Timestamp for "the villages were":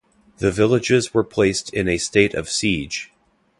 0.39-1.23